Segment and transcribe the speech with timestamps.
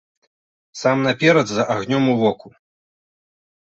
[0.81, 2.47] Сам наперад з агнём ў воку.